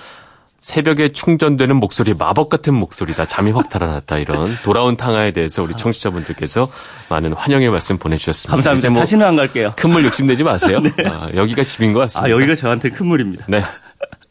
[0.60, 3.24] 새벽에 충전되는 목소리 마법 같은 목소리다.
[3.24, 4.18] 잠이 확 달아났다.
[4.18, 6.70] 이런 돌아온 탕화에 대해서 우리 청취자분들께서
[7.08, 8.54] 많은 환영의 말씀 보내주셨습니다.
[8.54, 8.90] 감사합니다.
[8.90, 9.72] 뭐 다시는 안 갈게요.
[9.76, 10.80] 큰물 욕심내지 마세요.
[11.06, 12.28] 아, 여기가 집인 것 같습니다.
[12.28, 13.46] 아, 여기가 저한테 큰 물입니다.
[13.48, 13.64] 네.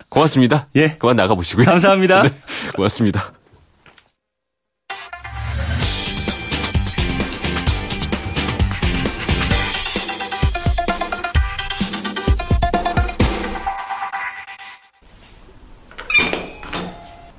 [0.10, 0.68] 고맙습니다.
[0.76, 0.96] 예.
[1.00, 1.66] 그만 나가보시고요.
[1.66, 2.22] 감사합니다.
[2.24, 2.34] 네.
[2.76, 3.34] 고맙습니다.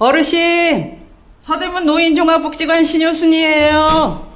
[0.00, 0.98] 어르신,
[1.40, 4.32] 서대문 노인종합복지관 신효순이에요.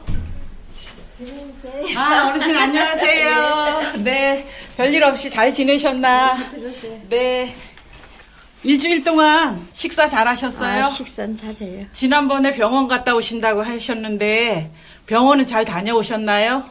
[1.96, 3.92] 아, 어르신 안녕하세요.
[4.04, 4.46] 네,
[4.76, 6.36] 별일 없이 잘 지내셨나?
[7.08, 7.56] 네.
[8.62, 10.84] 일주일 동안 식사 잘 하셨어요?
[10.84, 11.86] 아, 식사는 잘해요.
[11.94, 14.70] 지난번에 병원 갔다 오신다고 하셨는데
[15.06, 16.62] 병원은 잘 다녀오셨나요?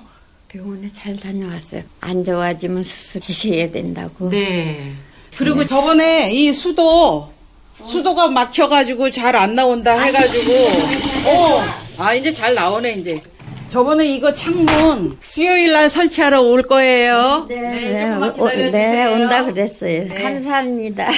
[0.49, 1.81] 병원에 잘 다녀왔어요.
[1.99, 4.29] 안 좋아지면 수술하셔야 된다고.
[4.29, 4.93] 네.
[5.35, 7.32] 그리고 저번에 이 수도
[7.85, 10.51] 수도가 막혀가지고 잘 안 나온다 해가지고
[11.27, 11.63] 어,
[11.99, 13.21] 아 이제 잘 나오네 이제.
[13.69, 17.45] 저번에 이거 창문 수요일 날 설치하러 올 거예요.
[17.49, 18.71] 네, 조금만 오- 기다려주세요.
[18.71, 20.03] 네, 온다 그랬어요.
[20.07, 20.21] 네.
[20.23, 21.09] 감사합니다.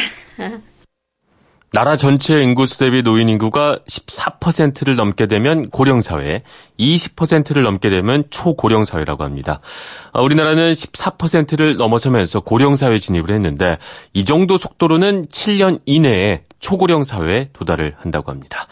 [1.73, 6.43] 나라 전체 인구수 대비 노인 인구가 14%를 넘게 되면 고령사회,
[6.79, 9.59] 20%를 넘게 되면 초고령사회라고 합니다.
[10.13, 13.77] 아, 우리나라는 14%를 넘어서면서 고령사회 진입을 했는데
[14.13, 18.65] 이 정도 속도로는 7년 이내에 초고령 사회에 도달을 한다고 합니다.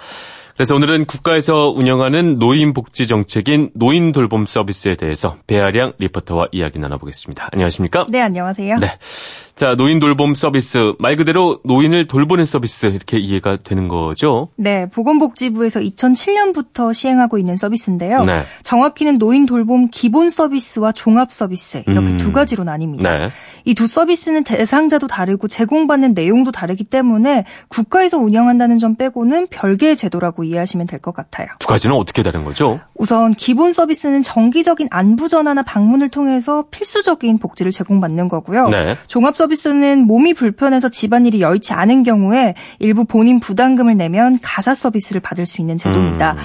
[0.55, 7.49] 그래서 오늘은 국가에서 운영하는 노인복지 정책인 노인 돌봄 서비스에 대해서 배아량 리포터와 이야기 나눠보겠습니다.
[7.51, 8.07] 안녕하십니까?
[8.09, 8.77] 네, 안녕하세요.
[8.77, 8.97] 네.
[9.55, 10.93] 자, 노인 돌봄 서비스.
[10.97, 12.87] 말 그대로 노인을 돌보는 서비스.
[12.87, 14.49] 이렇게 이해가 되는 거죠?
[14.55, 18.23] 네, 보건복지부에서 2007년부터 시행하고 있는 서비스인데요.
[18.23, 18.43] 네.
[18.63, 22.17] 정확히는 노인 돌봄 기본 서비스와 종합 서비스 이렇게 음.
[22.17, 23.01] 두 가지로 나뉩니다.
[23.01, 23.31] 네.
[23.65, 30.43] 이 두 서비스는 대상자도 다르고 제공받는 내용도 다르기 때문에 국가에서 운영한다는 점 빼고는 별개의 제도라고
[30.43, 31.47] 이해하시면 될 것 같아요.
[31.59, 32.79] 두 가지는 어떻게 다른 거죠?
[32.95, 38.69] 우선 기본 서비스는 정기적인 안부 전화나 방문을 통해서 필수적인 복지를 제공받는 거고요.
[38.69, 38.95] 네.
[39.07, 45.45] 종합 서비스는 몸이 불편해서 집안일이 여의치 않은 경우에 일부 본인 부담금을 내면 가사 서비스를 받을
[45.45, 46.33] 수 있는 제도입니다.
[46.33, 46.37] 음.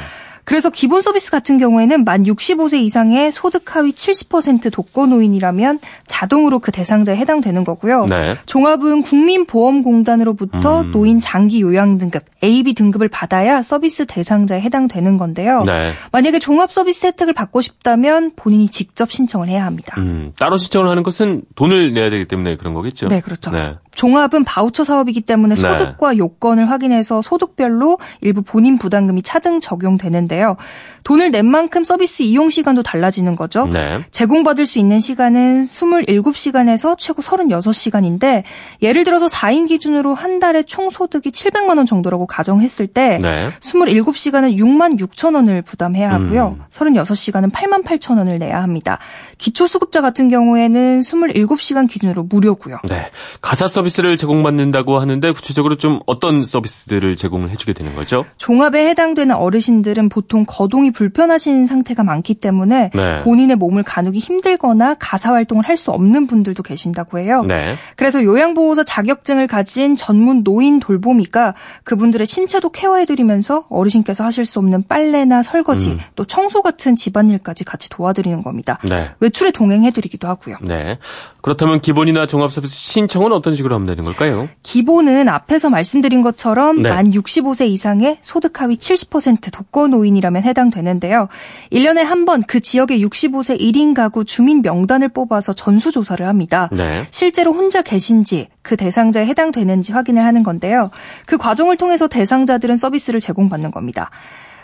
[0.48, 6.72] 그래서 기본 서비스 같은 경우에는 만 65세 이상의 소득 하위 70% 독거 노인이라면 자동으로 그
[6.72, 8.06] 대상자에 해당되는 거고요.
[8.06, 8.34] 네.
[8.46, 10.90] 종합은 국민보험공단으로부터 음.
[10.90, 15.64] 노인 장기 요양 등급 AB 등급을 받아야 서비스 대상자에 해당되는 건데요.
[15.64, 15.90] 네.
[16.12, 19.96] 만약에 종합 서비스 혜택을 받고 싶다면 본인이 직접 신청을 해야 합니다.
[19.98, 23.08] 음, 따로 신청을 하는 것은 돈을 내야 되기 때문에 그런 거겠죠?
[23.08, 23.50] 네, 그렇죠.
[23.50, 23.74] 네.
[23.98, 25.61] 종합은 바우처 사업이기 때문에 네.
[25.61, 30.56] 소득과 요건을 확인해서 소득별로 일부 본인 부담금이 차등 적용되는데요.
[31.02, 33.66] 돈을 낸 만큼 서비스 이용 시간도 달라지는 거죠.
[33.66, 34.04] 네.
[34.12, 38.44] 제공받을 수 있는 시간은 27시간에서 최고 36시간인데
[38.82, 43.50] 예를 들어서 4인 기준으로 한 달에 총 소득이 700만 원 정도라고 가정했을 때 네.
[43.58, 46.56] 27시간은 6만 6천 원을 부담해야 하고요.
[46.61, 46.64] 음.
[46.70, 48.98] 36시간은 8만 8천 원을 내야 합니다.
[49.38, 52.78] 기초수급자 같은 경우에는 27시간 기준으로 무료고요.
[52.88, 53.11] 네.
[53.40, 58.24] 가사 서비스 를 제공받는다고 하는데 구체적으로 좀 어떤 서비스들을 제공을 해주게 되는 거죠?
[58.37, 63.18] 종합에 해당되는 어르신들은 보통 거동이 불편하신 상태가 많기 때문에 네.
[63.24, 67.44] 본인의 몸을 가누기 힘들거나 가사 활동을 할 수 없는 분들도 계신다고 해요.
[67.46, 67.77] 네.
[67.96, 75.42] 그래서 요양보호사 자격증을 가진 전문 노인 돌보미가 그분들의 신체도 케어해드리면서 어르신께서 하실 수 없는 빨래나
[75.44, 75.98] 설거지 음.
[76.16, 78.79] 또 청소 같은 집안일까지 같이 도와드리는 겁니다.
[78.83, 79.11] 네.
[79.20, 80.57] 외출에 동행해드리기도 하고요.
[80.62, 80.98] 네.
[81.40, 84.48] 그렇다면 기본이나 종합 서비스 신청은 어떤 식으로 하면 되는 걸까요?
[84.62, 86.90] 기본은 앞에서 말씀드린 것처럼 네.
[86.90, 91.28] 만 65세 이상의 소득 하위 70% 독거노인이라면 해당되는데요.
[91.72, 96.68] 1년에 한 번 그 지역의 65세 1인 가구 주민 명단을 뽑아서 전수조사를 합니다.
[96.72, 97.06] 네.
[97.10, 100.90] 실제로 혼자 계신지 그 대상자에 해당되는지 확인을 하는 건데요.
[101.26, 104.10] 그 과정을 통해서 대상자들은 서비스를 제공받는 겁니다.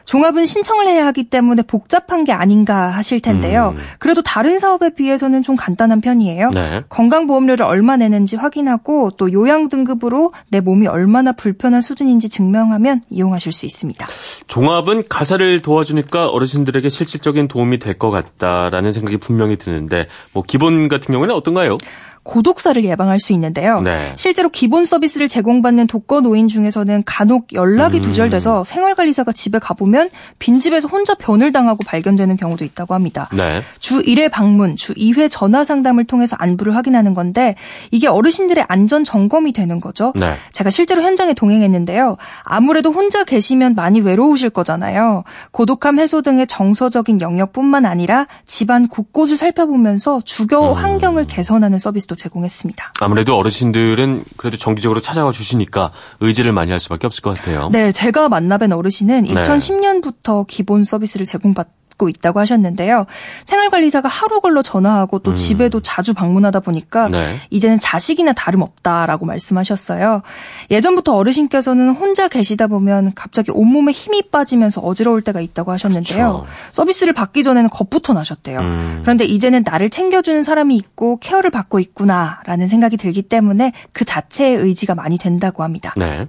[0.04, 3.74] 종합은 신청을 해야 하기 때문에 복잡한 게 아닌가 하실 텐데요.
[3.76, 3.82] 음.
[3.98, 6.50] 그래도 다른 사업에 비해서는 좀 간단한 편이에요.
[6.52, 6.82] 네.
[6.88, 13.66] 건강보험료를 얼마 내는지 확인하고 또 요양 등급으로 내 몸이 얼마나 불편한 수준인지 증명하면 이용하실 수
[13.66, 14.06] 있습니다.
[14.46, 21.12] 종합은 가사를 도와주니까 어르신들에게 실질적인 도움이 될 것 같다라는 생각이 분명히 드는데 뭐 기본 같은
[21.12, 21.78] 경우는 어떤가요?
[22.24, 23.80] 고독사를 예방할 수 있는데요.
[23.82, 24.12] 네.
[24.16, 28.02] 실제로 기본 서비스를 제공받는 독거 노인 중에서는 간혹 연락이 음.
[28.02, 30.08] 두절돼서 생활관리사가 집에 가보면
[30.38, 33.28] 빈집에서 혼자 변을 당하고 발견되는 경우도 있다고 합니다.
[33.32, 33.62] 네.
[33.78, 37.56] 주 1회 방문, 주 2회 전화 상담을 통해서 안부를 확인하는 건데
[37.90, 40.12] 이게 어르신들의 안전 점검이 되는 거죠.
[40.16, 40.34] 네.
[40.52, 42.16] 제가 실제로 현장에 동행했는데요.
[42.42, 45.24] 아무래도 혼자 계시면 많이 외로우실 거잖아요.
[45.50, 50.74] 고독함 해소 등의 정서적인 영역뿐만 아니라 집안 곳곳을 살펴보면서 주거 음.
[50.74, 52.92] 환경을 개선하는 서비스도 제공했습니다.
[53.00, 57.68] 아무래도 어르신들은 그래도 정기적으로 찾아와 주시니까 의지를 많이 할 수밖에 없을 것 같아요.
[57.72, 59.34] 네, 제가 만나뵌 어르신은 네.
[59.34, 63.06] 2010년부터 기본 서비스를 제공받 고 있다고 하셨는데요.
[63.44, 65.36] 생활관리사가 하루 걸러 전화하고 또 음.
[65.36, 67.36] 집에도 자주 방문하다 보니까 네.
[67.50, 70.22] 이제는 자식이나 다름없다라고 말씀하셨어요.
[70.70, 76.32] 예전부터 어르신께서는 혼자 계시다 보면 갑자기 온몸에 힘이 빠지면서 어지러울 때가 있다고 하셨는데요.
[76.32, 76.46] 그렇죠.
[76.72, 78.60] 서비스를 받기 전에는 겁부터 나셨대요.
[78.60, 78.98] 음.
[79.02, 84.94] 그런데 이제는 나를 챙겨주는 사람이 있고 케어를 받고 있구나라는 생각이 들기 때문에 그 자체의 의지가
[84.94, 85.94] 많이 된다고 합니다.
[85.96, 86.26] 네.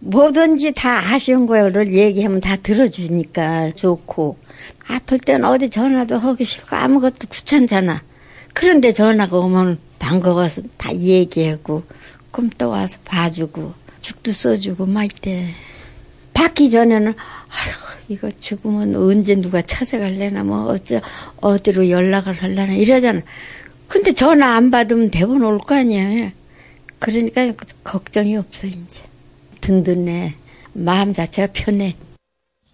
[0.00, 4.38] 뭐든지 다 아쉬운 거를 얘기하면 다 들어주니까 좋고
[4.88, 8.02] 아플 땐 어디 전화도 하기 싫고 아무것도 귀찮잖아.
[8.52, 11.84] 그런데 전화가 오면 반가워서 다 얘기하고
[12.32, 15.46] 그럼 또 와서 봐주고 죽도 써주고 막 이때
[16.32, 21.00] 받기 전에는 아휴 이거 죽으면 언제 누가 찾아갈래나 뭐 어쩌
[21.40, 23.20] 어디로 연락을 하려나 이러잖아.
[23.86, 26.30] 근데 전화 안 받으면 대본 올 거 아니야.
[26.98, 27.52] 그러니까
[27.84, 29.02] 걱정이 없어 이제.
[29.60, 30.34] 든든해.
[30.72, 31.96] 마음 자체가 편해.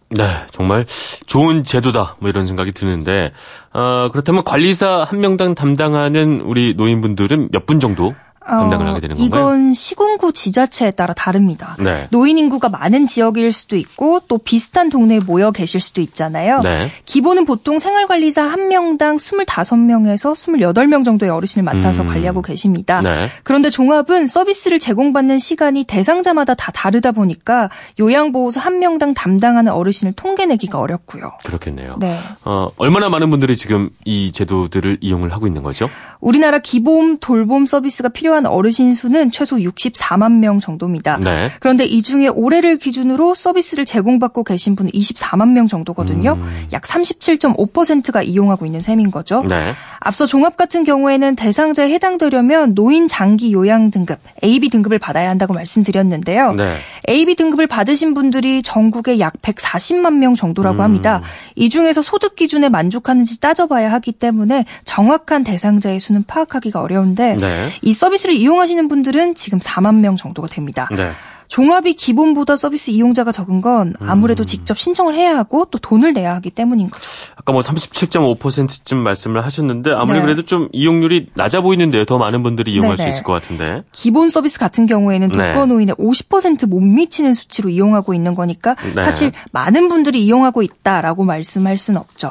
[0.08, 0.22] 네,
[0.52, 0.86] 정말
[1.26, 2.16] 좋은 제도다.
[2.20, 3.32] 뭐 이런 생각이 드는데,
[3.72, 8.14] 어, 그렇다면 관리사 한 명당 담당하는 우리 노인분들은 몇 분 정도
[8.46, 9.44] 담당을 하게 되는 건가요?
[9.44, 11.76] 어, 이건 시군구 지자체에 따라 다릅니다.
[11.78, 12.08] 네.
[12.10, 16.60] 노인 인구가 많은 지역일 수도 있고 또 비슷한 동네에 모여 계실 수도 있잖아요.
[16.60, 16.90] 네.
[17.04, 22.08] 기본은 보통 생활관리사 한 명당 25명에서 28명 정도의 어르신을 맡아서 음.
[22.08, 23.00] 관리하고 계십니다.
[23.02, 23.28] 네.
[23.42, 30.78] 그런데 종합은 서비스를 제공받는 시간이 대상자마다 다 다르다 보니까 요양보호사 한 명당 담당하는 어르신을 통계내기가
[30.78, 31.32] 어렵고요.
[31.44, 31.96] 그렇겠네요.
[31.98, 32.18] 네.
[32.44, 35.88] 어, 얼마나 많은 분들이 지금 이 제도들을 이용을 하고 있는 거죠?
[36.20, 41.16] 우리나라 기본 돌봄 서비스가 필요한 필요한 어르신 수는 최소 64만 명 정도입니다.
[41.16, 41.50] 네.
[41.60, 46.34] 그런데 이 중에 올해를 기준으로 서비스를 제공받고 계신 분은 24만 명 정도거든요.
[46.34, 46.66] 음.
[46.72, 49.42] 약 37.5%가 이용하고 있는 셈인 거죠.
[49.48, 49.72] 네.
[50.00, 56.52] 앞서 종합 같은 경우에는 대상자에 해당되려면 노인 장기 요양 등급 AB 등급을 받아야 한다고 말씀드렸는데요.
[56.52, 56.76] 네.
[57.08, 60.80] AB 등급을 받으신 분들이 전국에 약 140만 명 정도라고 음.
[60.82, 61.22] 합니다.
[61.54, 67.68] 이 중에서 소득 기준에 만족하는지 따져봐야 하기 때문에 정확한 대상자의 수는 파악하기가 어려운데 네.
[67.82, 70.88] 이 서비스 를 이용하시는 분들은 지금 4만 명 정도가 됩니다.
[70.90, 71.12] 네.
[71.48, 74.46] 종합이 기본보다 서비스 이용자가 적은 건 아무래도 음.
[74.46, 77.06] 직접 신청을 해야 하고 또 돈을 내야 하기 때문인 거죠.
[77.36, 80.24] 아까 뭐 37.5%쯤 말씀을 하셨는데 아무리 네.
[80.24, 82.04] 그래도 좀 이용률이 낮아 보이는데요.
[82.04, 83.10] 더 많은 분들이 이용할 네네.
[83.10, 83.82] 수 있을 것 같은데.
[83.92, 85.52] 기본 서비스 같은 경우에는 네.
[85.52, 89.02] 독거노인의 50%못 미치는 수치로 이용하고 있는 거니까 네.
[89.02, 92.30] 사실 많은 분들이 이용하고 있다라고 말씀할 수는 없죠.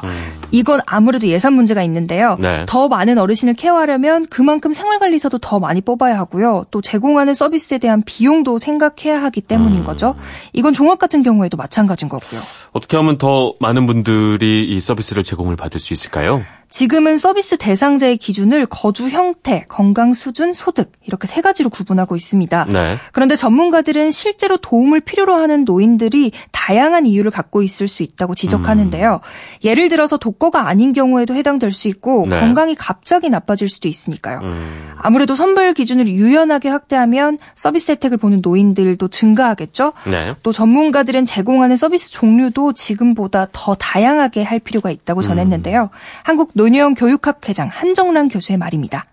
[0.50, 2.36] 이건 아무래도 예산 문제가 있는데요.
[2.38, 2.42] 음.
[2.42, 2.66] 네.
[2.68, 6.66] 더 많은 어르신을 케어하려면 그만큼 생활관리사도 더 많이 뽑아야 하고요.
[6.70, 9.84] 또 제공하는 서비스에 대한 비용도 생각해 야 하기 때문인 음.
[9.84, 10.14] 거죠.
[10.52, 12.40] 이건 종합 같은 경우에도 마찬가지인 거고요.
[12.72, 16.42] 어떻게 하면 더 많은 분들이 이 서비스를 제공을 받을 수 있을까요?
[16.76, 22.66] 지금은 서비스 대상자의 기준을 거주 형태, 건강 수준, 소득 이렇게 세 가지로 구분하고 있습니다.
[22.66, 22.98] 네.
[23.12, 29.20] 그런데 전문가들은 실제로 도움을 필요로 하는 노인들이 다양한 이유를 갖고 있을 수 있다고 지적하는데요.
[29.64, 32.40] 예를 들어서 독거가 아닌 경우에도 해당될 수 있고 네.
[32.40, 34.40] 건강이 갑자기 나빠질 수도 있으니까요.
[34.40, 34.90] 음.
[34.98, 39.94] 아무래도 선별 기준을 유연하게 확대하면 서비스 혜택을 보는 노인들도 증가하겠죠.
[40.10, 40.34] 네.
[40.42, 45.88] 또 전문가들은 제공하는 서비스 종류도 지금보다 더 다양하게 할 필요가 있다고 전했는데요.
[46.22, 49.04] 한국 노 년형 교육학 회장 한정란 교수의 말입니다.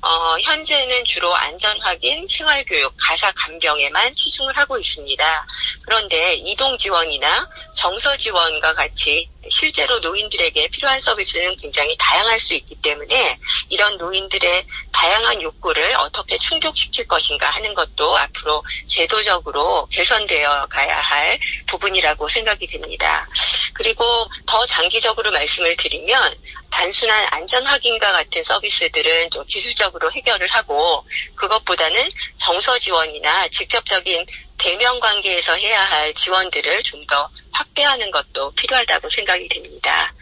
[0.00, 5.46] 어, 현재는 주로 안전 확인, 생활 교육, 가사 간병에만 치중을 하고 있습니다.
[5.82, 13.38] 그런데 이동 지원이나 정서 지원과 같이 실제로 노인들에게 필요한 서비스는 굉장히 다양할 수 있기 때문에
[13.70, 22.28] 이런 노인들의 다양한 욕구를 어떻게 충족시킬 것인가 하는 것도 앞으로 제도적으로 개선되어 가야 할 부분이라고
[22.28, 23.28] 생각이 됩니다.
[23.74, 24.04] 그리고
[24.46, 26.36] 더 장기적으로 말씀을 드리면
[26.70, 31.04] 단순한 안전 확인과 같은 서비스들은 좀 기술적으로 해결을 하고
[31.34, 34.26] 그것보다는 정서 지원이나 직접적인
[34.58, 40.12] 대면 관계에서 해야 할 지원들을 좀 더 확대하는 것도 필요하다고 생각이 됩니다.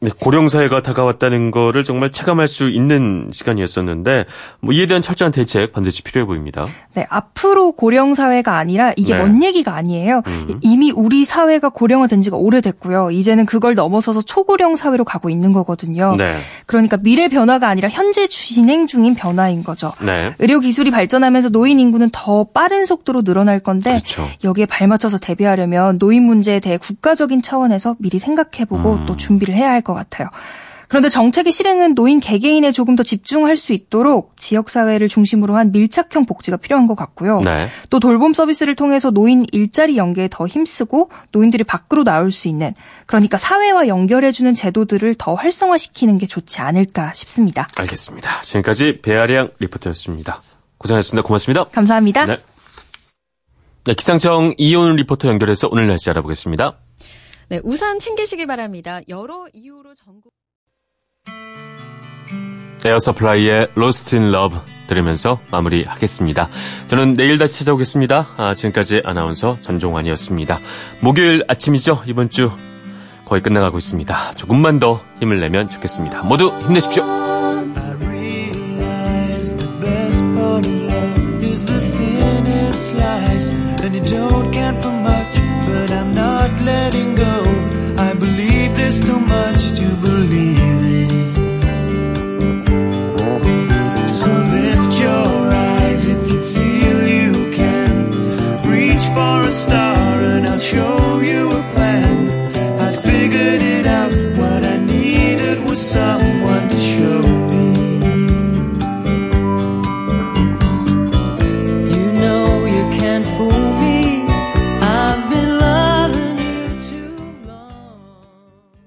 [0.00, 4.26] 네, 고령사회가 다가왔다는 거를 정말 체감할 수 있는 시간이었었는데
[4.60, 6.66] 뭐 이에 대한 철저한 대책 반드시 필요해 보입니다.
[6.94, 9.18] 네, 앞으로 고령 사회가 아니라 이게 네.
[9.18, 10.20] 먼 얘기가 아니에요.
[10.26, 10.58] 음.
[10.60, 13.10] 이미 우리 사회가 고령화된 지가 오래됐고요.
[13.10, 16.14] 이제는 그걸 넘어서서 초고령 사회로 가고 있는 거거든요.
[16.16, 16.34] 네.
[16.66, 19.94] 그러니까 미래 변화가 아니라 현재 진행 중인 변화인 거죠.
[20.04, 20.34] 네.
[20.40, 24.28] 의료 기술이 발전하면서 노인 인구는 더 빠른 속도로 늘어날 건데 그렇죠.
[24.44, 29.06] 여기에 발맞춰서 대비하려면 노인 문제에 대해 국가적인 차원에서 미리 생각해보고 음.
[29.06, 30.28] 또 준비를 해야 할것 같아요.
[30.88, 36.58] 그런데 정책의 실행은 노인 개개인에 조금 더 집중할 수 있도록 지역사회를 중심으로 한 밀착형 복지가
[36.58, 37.40] 필요한 것 같고요.
[37.40, 37.68] 네.
[37.90, 42.74] 또 돌봄 서비스를 통해서 노인 일자리 연계에 더 힘쓰고 노인들이 밖으로 나올 수 있는
[43.06, 47.68] 그러니까 사회와 연결해주는 제도들을 더 활성화시키는 게 좋지 않을까 싶습니다.
[47.76, 48.42] 알겠습니다.
[48.42, 50.42] 지금까지 배아량 리포터였습니다.
[50.78, 51.26] 고생하셨습니다.
[51.26, 51.64] 고맙습니다.
[51.64, 52.26] 감사합니다.
[52.26, 52.36] 네.
[53.84, 56.76] 네, 기상청 이온 리포터 연결해서 오늘 날씨 알아보겠습니다.
[57.48, 59.00] 네, 우산 챙기시기 바랍니다.
[59.08, 60.32] 여러 이유로 전국
[62.84, 66.48] 에어서플라이의 Lost in Love 들으면서 마무리하겠습니다.
[66.86, 68.34] 저는 내일 다시 찾아오겠습니다.
[68.36, 70.60] 아, 지금까지 아나운서 전종환이었습니다.
[71.00, 72.02] 목요일 아침이죠.
[72.06, 72.50] 이번 주
[73.24, 74.34] 거의 끝나가고 있습니다.
[74.34, 76.22] 조금만 더 힘을 내면 좋겠습니다.
[76.24, 77.04] 모두 힘내십시오.
[82.76, 83.50] Slice,
[83.82, 87.05] and you don't count for much, but I'm not letting
[89.00, 90.65] too much to believe